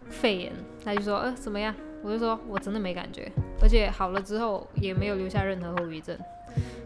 [0.09, 1.73] 肺炎，他就说，呃，怎么样？
[2.03, 6.17] 我就说，我真的没感觉，而且好了之后也没有留下任何后遗症，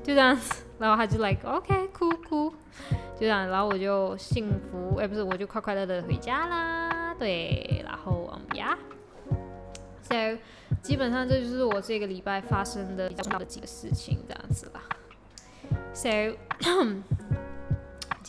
[0.02, 0.38] 就这样。
[0.80, 2.50] 然后他就 like，OK，哭哭，
[3.14, 3.48] 就这样。
[3.48, 7.14] 然后我就幸福，哎，不是，我就快快乐乐回家啦。
[7.20, 8.76] 对，然后嗯呀
[10.02, 10.16] ，so
[10.82, 14.82] 基本上这就是我这个礼拜发生的比较重要的几个事情，这样子啦。
[15.94, 16.10] so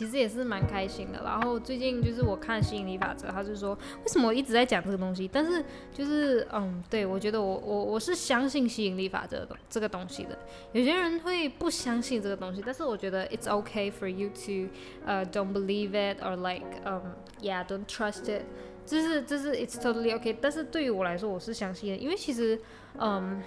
[0.02, 1.22] 其实也是蛮开心的。
[1.22, 5.30] 然后最近就是我看吸引力法则，他就说为什么我一直在讲这个东西？
[5.32, 10.36] 但是就是嗯，对我觉得我我我是相信吸引力法则的这个东西的。
[10.72, 14.72] 有些人会不相信这个东西，但是我觉得 it's okay for you to
[15.06, 18.42] 呃 don't believe it or like um yeah don't trust it。
[18.84, 20.34] 这是这是 it's totally okay。
[20.40, 22.60] 但是对于我来说，我是相信的，因为其实
[22.98, 23.40] 嗯。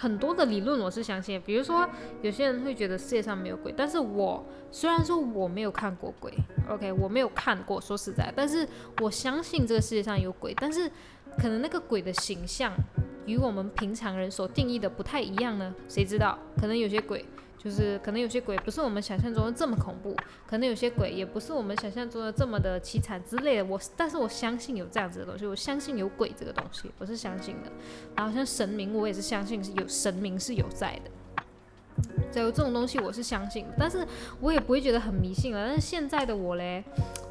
[0.00, 1.84] 很多的理论我是相信，比如说
[2.22, 6.32] 有些人会觉得世界上没有鬼，但是我虽然说我没有看过鬼
[6.70, 8.66] ，OK，我没有看过，说实在，但是
[9.00, 10.88] 我相信这个世界上有鬼，但是
[11.36, 12.72] 可能那个鬼的形象
[13.26, 16.38] 与我们平常人所定义的不太一样呢，谁知道？
[16.60, 17.24] 可能有些鬼。
[17.58, 20.16] 就是可能有些鬼不是我们想象中的这么恐怖，
[20.46, 23.64] 可能有些鬼也不是我们想象中的这么的凄惨之类的。
[23.64, 27.70] 我但是我相信有这样子的东西，我相信有鬼这个东西，我是相信的。
[28.14, 31.10] 然后像神明，我也是相信是有神明是有在的。
[32.30, 34.06] 只有这种东西我是相信，但是
[34.40, 35.66] 我也不会觉得很迷信了。
[35.66, 36.84] 但是现在的我嘞，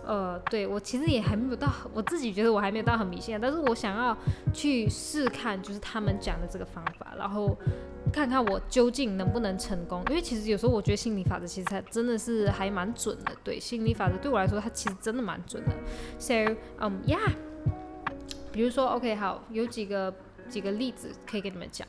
[0.06, 4.18] 呃，对我其实也还没有到，我自己觉得我还没有到很迷信，但是我想要
[4.54, 7.58] 去试看，就是他们讲的这个方法，然后。
[8.10, 13.32] 看看我究竟能不能成功，因为其实有时候我觉得心理法则其实它真的是还蛮准的。
[13.44, 15.72] 对，心理法则对我来说，它其实真的蛮准的。
[16.18, 17.34] So，嗯，Yeah，
[18.50, 20.16] 比如说，OK，好，有几个
[20.48, 21.86] 几个例子可以跟你们讲。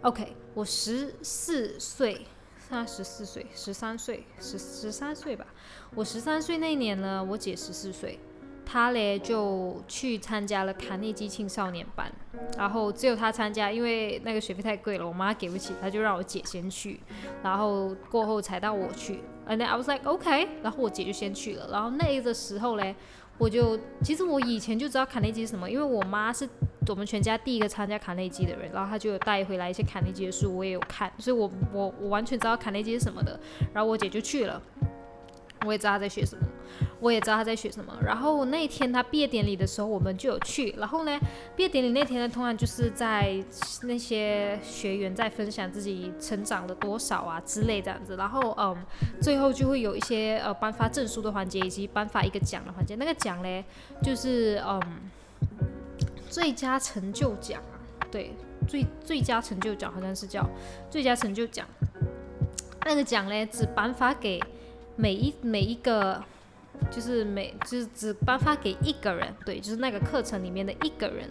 [0.00, 2.26] OK，我十四岁，
[2.72, 5.44] 现在十四岁，十三岁，十十三岁吧。
[5.94, 8.18] 我十三岁那年呢，我姐十四岁。
[8.64, 12.10] 她嘞就去参加了卡内基青少年班，
[12.56, 16.98] 然后只有她参加，因为那个学费太贵了，我妈给不起，她就让我姐先去，
[17.42, 19.22] 然后过后才到我去。
[19.46, 21.68] And I was like OK，然后我姐就先去了。
[21.70, 22.96] 然后那个时候嘞，
[23.38, 26.48] 我就其实我以前就知道卡内基是什么，因为我妈是
[26.86, 33.38] 我们全家第一个参加卡内基的人，然后她就有带回来一些卡内基的书，我也有看，所以我我我完全知道卡内基是什么的。
[33.72, 34.62] 然后我姐就去了。
[35.64, 36.44] 我也知道她在学什么，
[37.02, 37.92] 我也知道他在学什么。
[38.00, 40.72] 然后那天他毕业典礼的时候，我们就有去。
[40.78, 41.18] 然后呢，
[41.56, 43.36] 毕业典礼那天呢，通常就是在
[43.82, 48.16] 那些学员在分享自己成长了多少啊之类这样子。
[48.16, 48.76] 然后嗯，
[49.20, 52.94] 最后就会有一些呃颁发证书的环节，以及颁发一个奖的环节。
[52.94, 53.64] 那个奖嘞，
[54.02, 54.80] 就是嗯
[56.30, 57.74] 最佳成就奖啊，
[58.10, 58.32] 对，
[58.68, 60.48] 最最佳成就奖好像是叫
[60.88, 61.66] 最佳成就奖。
[62.84, 64.40] 那个奖嘞，只颁发给。
[64.94, 66.22] 每一每一个
[66.90, 71.28] 就是每就是只颁发给一个人，对，就是那个课程里面的一个人，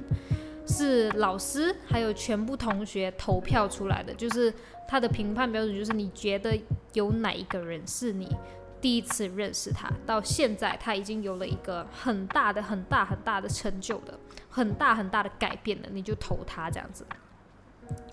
[0.67, 4.53] 是老师还有全部同学投票出来的，就是
[4.87, 6.59] 他的评判标准就是你觉得
[6.93, 8.27] 有哪一个人是你
[8.79, 14.17] 第一次认识他，到现在他已经有了一个很大的很大很大的成就的，
[14.49, 17.05] 很大很大的改变了，你就投他这样子。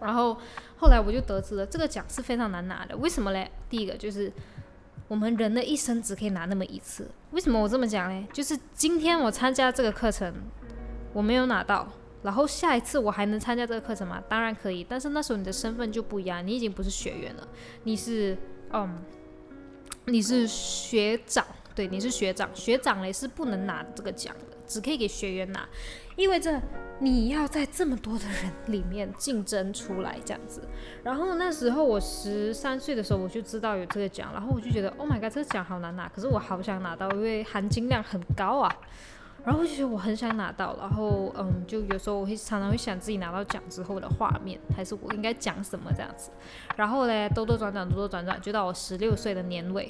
[0.00, 0.36] 然后
[0.76, 3.50] 后来我就得知了这个奖是非常难拿的，为什么嘞？
[3.70, 4.32] 第一个就是。
[5.08, 8.28] 我们人的一生只可以拿那么一次，为什么我这么讲呢？
[8.32, 10.32] 就是今天我参加这个课程，
[11.14, 11.90] 我没有拿到，
[12.22, 14.22] 然后下一次我还能参加这个课程吗？
[14.28, 17.48] 当然可以，但是那时候你的身份就不一样，你已经不是学员了，
[17.84, 18.36] 你是
[18.70, 18.98] 嗯，
[20.04, 21.46] 你是学长，
[21.78, 25.64] 对，你是学长，学长嘞是不能拿这个奖的，只可以给学员拿，
[26.16, 26.60] 意味着
[26.98, 30.60] 你要在这么多的人里面竞争出来这样子。
[31.04, 38.76] 然后那时候我十三岁的时候，我就知道有这个奖，然后我就觉得，Oh my god，这个奖好难拿，可是我好想拿到，因为含金量很高啊。
[39.44, 46.32] 然后我就觉得我很想拿到，然后嗯，就有时候我会常常会想自己拿到奖之后的画面，还是我应该讲什么这样子。
[46.74, 49.88] 然后嘞，兜兜转转，兜兜转转，就到我十六岁的年尾。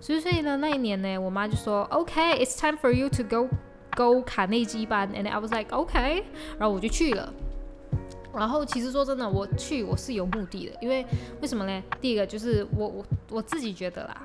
[0.00, 3.48] 十岁的那一年呢，我妈就说：“OK，it's time for you to go
[3.96, 6.24] go 卡内基班。” And I was like, OK，
[6.58, 7.32] 然后我就去了。
[8.32, 11.04] 然后其实说真的，我去我是有目的的，因为
[11.42, 11.82] 为什么呢？
[12.00, 14.22] 第一个就是我我我自己觉得啦，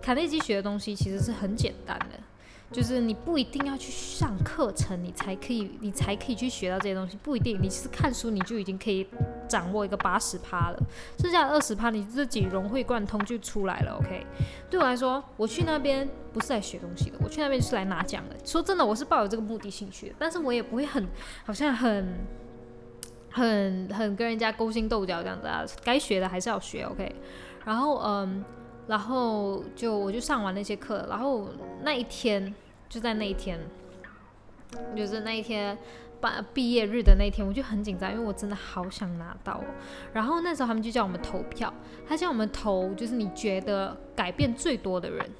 [0.00, 2.18] 卡内基学的东西其实是很简单的。
[2.70, 7.16] 就是你不一定要去上课程，你才可以，你才可以去学到这些东西。
[7.22, 9.06] 不一定，你是看书，你就已经可以
[9.48, 10.78] 掌握一个八十趴了，
[11.18, 13.96] 剩下二十趴你自己融会贯通就出来了。
[13.98, 14.26] OK，
[14.68, 18.36] 对我来说，我去那边不是来学东西的，我去那边是来拿奖的。
[18.44, 21.08] 说真的，我是抱有这个目的性去的，但是我也不会很，
[21.46, 22.26] 好像很，
[23.30, 25.64] 很很跟人家勾心斗角这样子啊。
[25.82, 26.82] 该学的还是要学。
[26.82, 27.14] OK，
[27.64, 28.44] 然后嗯。
[28.88, 31.46] 然后就我就上完那些课，然后
[31.82, 32.54] 那一天
[32.88, 33.60] 就在那一天，
[34.96, 35.76] 就是那一天
[36.20, 39.62] 毕毕业日的那一天，我就很紧张，因为我真的好想拿到。
[40.14, 41.72] 然后那时候他们就叫我们投票，
[42.08, 45.30] 他叫我们投就是你觉得改变最多的人，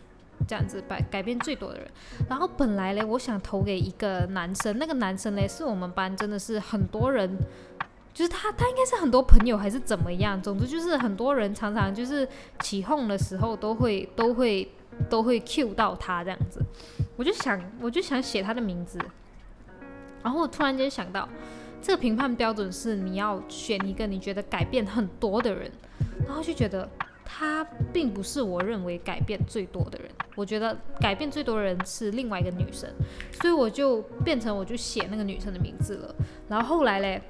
[0.46, 1.90] 这样子改改变最多的人。
[2.28, 7.38] 然后本来嘞，我想投给一个男生，那个男生嘞是我们班真的是很多人。
[8.18, 10.42] 就是他，他应该是很多朋友还是怎么样？
[10.42, 12.26] 总之就是很多人常常就是
[12.58, 14.68] 起哄的时候都会都会
[15.08, 16.60] 都会 cue 到他这样子。
[17.16, 18.98] 我就想我就想写他的名字，
[20.20, 21.28] 然后我突然间想到，
[21.80, 25.70] 这个评判标准是你要选一个你觉得改变很多的人，
[26.26, 26.90] 然后就觉得
[27.24, 30.10] 他并不是我认为改变最多的人。
[30.34, 32.90] 我觉得改变最多的人是另外一个女生，
[33.40, 36.12] 所以我就变成我就写那个女生的名字了。
[36.48, 37.22] 然后后来嘞。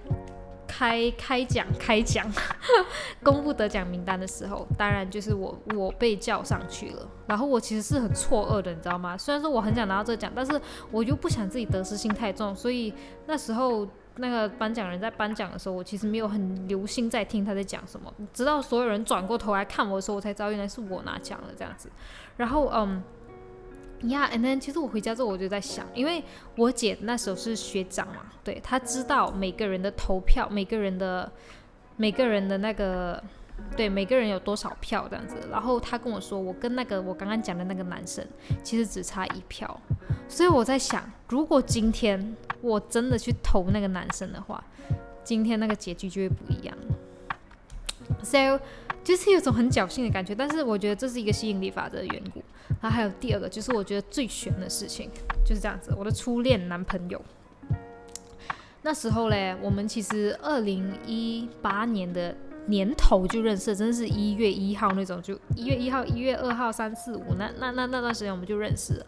[0.68, 2.31] 开开奖开奖，
[3.24, 7.09] 公布得奖名单的时候，当然就是我我被叫上去了。
[7.26, 9.16] 然后我其实是很错愕的，你知道吗？
[9.16, 12.92] 虽然说我很想拿到这奖，但是我又不想自己得失心太重，所以
[13.26, 18.12] 那时候那个颁奖人在颁奖的时候，我其实没有很留心在听他在讲什么。
[18.33, 21.90] 直到所有人转过头来看我的时候，我才知道原来是我拿奖了这样子。
[22.37, 23.02] 然后嗯。
[24.02, 26.22] 呀，and then 其实我回家之后我就在想，因为
[26.56, 31.30] 我姐那时候是学长嘛，对她知道每个人的投票，每个人的
[31.96, 33.20] 每个人的那个，
[33.76, 35.34] 对每个人有多少票这样子。
[35.50, 38.24] 然后她跟我说，我跟那个我刚刚讲的那个男生
[38.62, 39.80] 其实只差一票，
[40.28, 44.62] 所以我在想，如果今天我真的去投那个男生的话，
[45.24, 46.76] 今天那个结局就会不一样。
[48.23, 48.61] So
[49.05, 52.42] 就是有种很侥幸的感觉，但是我觉得这是一个吸引力法则的缘故。
[52.81, 55.09] 然后还有第二个，就是我觉得最悬的事情
[55.44, 55.94] 就是这样子。
[55.97, 57.21] 我的初恋男朋友，
[58.83, 69.07] 那时候嘞，我们其实二零一八年的年头就认识，真的是一月一号那种，就一月一号、一月二号、三四五那那那那段时间我们就认识了。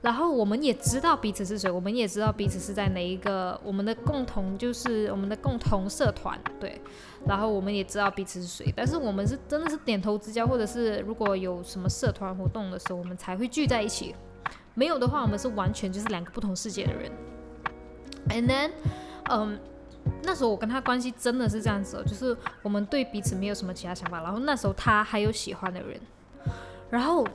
[0.00, 6.80] 然后我们也知道彼此是谁，我们也知道彼此是在哪一个我们的共同就是我们的共同社团，对。
[7.26, 14.14] 然后我们也知道彼此是谁，但是我们是真的是点头之交，或者是如果有什么社团活动的时候，我们才会聚在一起。
[14.74, 17.10] 没有的话，我们是完全就是两个不同世界的人。
[18.28, 18.70] And then，
[19.30, 19.58] 嗯，
[20.22, 24.22] 那时候我跟他关系真的是这样子，就是我们对彼此没有什么其他想法。
[24.22, 26.00] 然后那时候他还有喜欢的人，
[26.90, 27.26] 然后。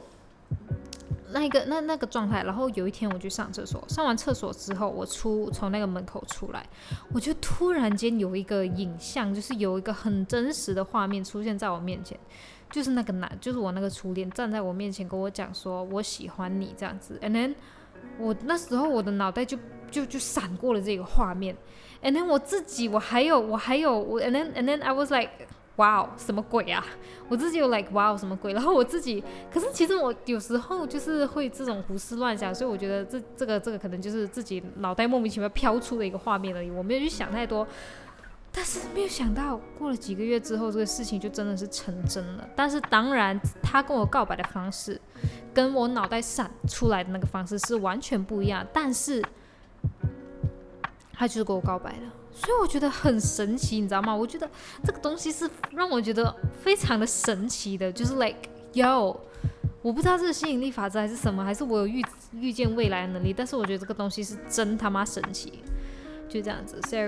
[1.31, 6.65] 那个那那个状态，然后有一天我去上厕所，上完厕所之后，我出从那个门口出来，
[7.13, 12.19] 我就突然间有一个影像，就是有一个很真实的画面出现在我面前，
[12.71, 17.53] 就是那个男，就是我那个初恋站在我面前跟我讲说我喜欢你这样子，and then
[18.17, 19.57] 我那时候我的脑袋就
[19.91, 21.55] 就就闪过了这个画面
[22.01, 25.29] ，and then 我自己我还有我还有我，and then and then I was like。
[25.79, 26.85] 哇哦，什么鬼啊！
[27.29, 28.51] 我自己有 like 哇哦，什么鬼？
[28.53, 37.65] 然后我自己，可是其实我有时候就是会这种胡思乱想，所以我觉得这这个这个可能就是自己脑袋莫名其妙飘出的一个画面而已，我没有去想太多。
[38.51, 42.49] 但是没有想到，过了几个月之后，这个事情就真的是成真了。
[42.55, 44.99] 但是当然，他跟我告白的方式，
[45.53, 48.65] 跟我脑袋闪出来的那个方式是完全不一样。
[48.73, 49.23] 但是，
[51.13, 52.13] 他就是跟我告白了。
[52.39, 54.15] 所以我觉得很神奇，你知道吗？
[54.15, 54.49] 我觉得
[54.83, 56.33] 这个东西是让我觉得
[56.63, 58.37] 非常的神奇的，就是 like
[58.73, 59.15] yo，
[59.81, 62.01] 我不知道是吸引力法则还是什么，还是我有预
[62.33, 65.59] 预见未来的能力，但是我觉得这个东西是真他妈神奇，
[66.29, 66.81] 就这样子。
[66.83, 67.01] 所以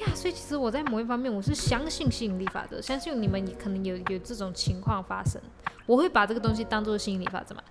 [0.00, 5.40] 呀所以其实我在某一方面我是相信吸引力法则，相信你们也可能有有这种情况发生。
[5.92, 7.62] 我会把这个东西当做吸引力法则嘛，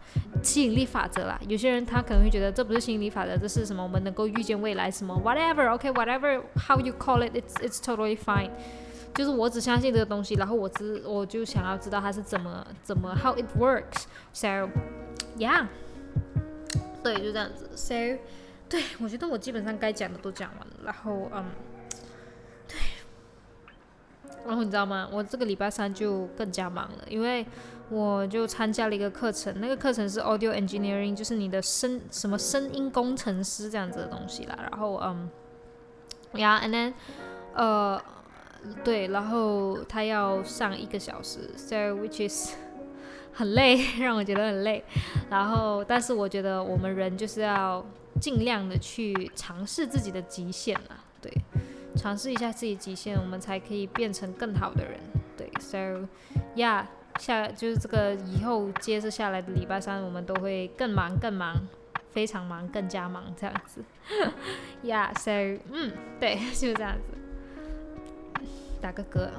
[0.43, 1.41] 吸引力法则啦。
[1.47, 3.81] 有些人他可能会觉得这不是吸引力法则，这是什么？
[3.81, 8.51] 我们能够预见未来什么？Whatever，OK，whatever，how you call it，it's it's totally fine。
[9.15, 14.03] 就是我只相信这个东西，然后我知我就想要知道它是怎么怎么 how it works。
[14.33, 14.69] So
[15.39, 15.65] yeah，
[17.01, 17.71] 对，就这样子。
[17.75, 17.95] So
[18.69, 21.45] 对我觉得我基本上该讲的都讲完了，然后嗯，
[22.67, 22.77] 对，
[24.45, 25.09] 然后你知道吗？
[25.11, 27.43] 我这个礼拜三就更加忙了，因为
[27.91, 34.57] 我就参加了一个课程，那个课程是 Audio Engineering，就是你的声什么声音工程师这样子的东西啦。
[34.71, 35.29] 然后嗯
[36.33, 36.93] ，Yeah，and then
[37.53, 38.01] 呃。
[38.83, 42.53] 对，然后他要上一个小时，so which is
[43.33, 44.83] 很累，让我觉得很累。
[45.31, 47.83] 然后，但是我觉得我们人就是要
[48.19, 51.33] 尽量的去尝试自己的极限啦，对，
[51.95, 54.99] 尝试一下自己极限，我们才可以变成更好的人。
[55.35, 56.07] 对，so
[56.55, 56.85] yeah，
[57.21, 61.55] 下就是这个以后接着下来的礼拜三，我们都会更忙更忙，
[62.11, 63.83] 非常忙，更加忙这样子。
[64.83, 65.31] Yeah，so
[65.71, 68.43] 嗯，对， 就是这样子。
[68.81, 69.29] 打个嗝。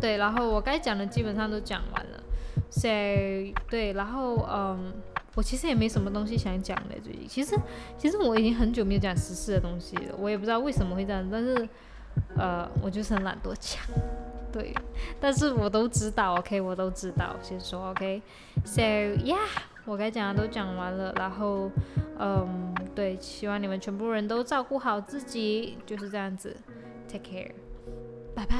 [0.00, 2.20] 对，然后我该讲的基本上都讲完了。
[2.70, 2.88] So
[3.70, 4.92] 对，然后嗯，
[5.36, 7.28] 我其实也没什么东西想讲的最近。
[7.28, 7.56] 其实
[7.96, 11.68] 其实我已经很久没有讲时事的东西了，我也不知道为什么会这样，但是
[12.36, 13.80] 呃，我就是很懒惰讲。
[14.52, 14.74] 对，
[15.18, 17.34] 但是我都知道，OK，我都知道。
[17.40, 19.38] 先说 OK，So yeah，
[19.86, 21.12] 我该讲的都讲完了。
[21.16, 21.70] 然后
[22.18, 26.54] 嗯，对，希望你们全部人都照顾好自己，就是这样子。
[27.08, 27.52] Take care.
[28.34, 28.56] 拜拜